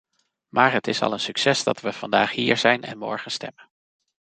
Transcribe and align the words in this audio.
Maar 0.49 0.71
het 0.71 0.87
is 0.87 1.01
al 1.01 1.13
een 1.13 1.19
succes 1.19 1.63
dat 1.63 1.81
we 1.81 1.93
vandaag 1.93 2.31
hier 2.31 2.57
zijn 2.57 2.83
en 2.83 2.97
morgen 2.97 3.31
stemmen. 3.31 3.69